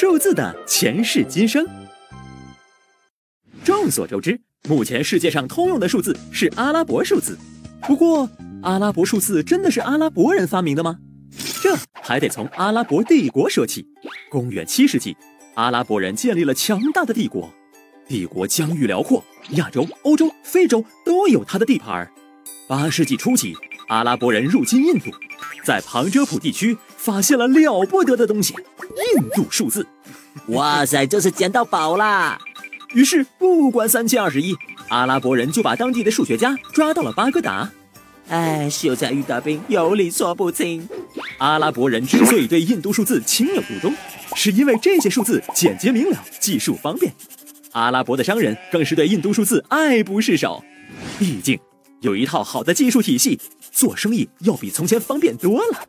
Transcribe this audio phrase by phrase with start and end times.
[0.00, 1.66] 数字的前世今生。
[3.64, 7.36] 众所周知，目前世界上通用的数字是阿拉伯数字。
[7.80, 8.30] 不过，
[8.62, 11.00] 阿拉伯数字真的是阿拉伯人发明的吗？
[11.60, 13.88] 这还得从阿拉伯帝国说起。
[14.30, 15.16] 公元七世纪，
[15.56, 17.52] 阿拉伯人建立了强大的帝国，
[18.06, 22.08] 帝国疆域辽阔，亚洲、欧洲、非洲都有它的地盘。
[22.68, 23.52] 八世纪初期，
[23.88, 25.10] 阿拉伯人入侵印度，
[25.64, 28.54] 在旁遮普地区发现了了不得的东西——
[29.16, 29.86] 印度数字。
[30.48, 32.38] 哇塞，这是捡到宝啦！
[32.94, 34.54] 于是，不管三七二十一，
[34.88, 37.70] 阿拉伯人就把当地的数学家抓到了巴格达。
[38.28, 40.88] 哎，秀才遇到兵，有理说不清。
[41.38, 43.94] 阿拉伯人之所以对印度数字情有独钟，
[44.34, 47.12] 是因为这些数字简洁明了，计数方便。
[47.72, 50.62] 阿拉伯的商人更是对印度数字爱不释手。
[51.18, 51.58] 毕竟，
[52.00, 53.40] 有一套好的技术体系，
[53.72, 55.80] 做生意要比从前方便多了。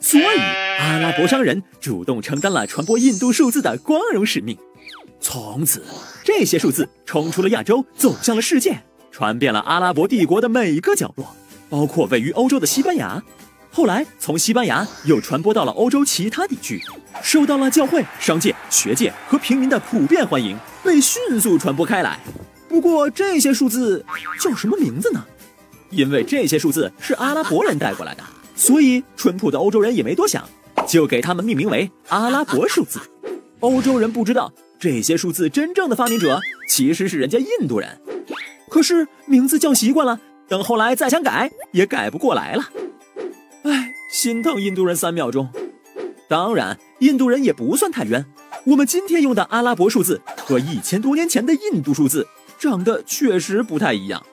[0.00, 0.38] 所以，
[0.80, 4.58] 阿拉伯商人主动承担了传播印度数字的光荣使命。
[5.20, 5.82] 从此，
[6.24, 11.34] 这些数字冲出了亚洲，走向了世界，传遍了阿拉伯帝国的每一个角落。
[11.70, 13.22] 包括位于欧洲的西班牙，
[13.70, 16.82] 后来从西班牙又传播到了欧洲其他地区，
[17.22, 22.20] 受到了教会、商界、学界和平民的普遍欢迎，被迅速传播开来。
[22.68, 24.04] 不过这些数字
[24.40, 25.24] 叫什么名字呢？
[25.94, 28.22] 因为这些数字是阿拉伯人带过来的，
[28.56, 30.48] 所以淳朴的欧洲人也没多想，
[30.86, 33.00] 就给他们命名为阿拉伯数字。
[33.60, 38.00] 欧洲人不知道这些数字真正的发明者其实是人家印度人，
[38.68, 40.20] 可是名字叫习惯了。
[40.46, 42.68] 等后来再想改，也改不过来了。
[43.62, 45.48] 哎，心疼印度人三秒钟。
[46.28, 48.26] 当然，印度人也不算太冤。
[48.66, 52.26] 我们今天用的阿拉伯数字和一千多年前的印度数字
[52.58, 54.24] 长得确实不太一样。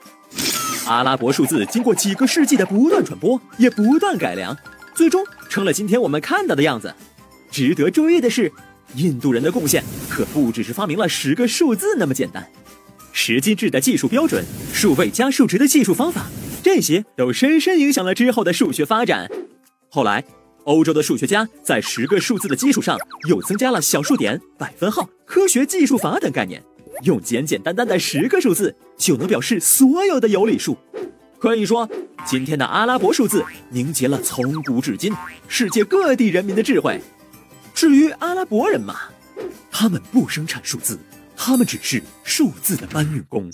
[0.91, 4.57] 阿拉伯数字经过几个世纪的不断传播，也不断改良，
[4.93, 6.93] 最终成了今天我们看到的样子。
[7.49, 8.51] 值得注意的是，
[8.95, 12.45] 印度人的贡献可不只是发明了十个数字那么简单。
[13.13, 14.43] 十进制的技术标准，
[14.73, 16.25] 数位加数值的计数方法，
[16.61, 19.29] 这些都深深影响了之后的数学发展。
[19.89, 20.23] 后来，
[20.65, 22.97] 欧洲的数学家在十个数字的基础上，
[23.27, 26.63] 又增加了小数点、百分号、科学计数法等概念，
[27.03, 30.77] 用简简单单的十个数字就能表示所有的有理数。
[31.39, 31.89] 可以说，
[32.25, 35.13] 今天的阿拉伯数字凝结了从古至今
[35.47, 37.01] 世界各地人民的智慧。
[37.73, 38.95] 至于阿拉伯人嘛，
[39.71, 40.99] 他们不生产数字。
[41.43, 43.49] 他们只是数字的搬运工。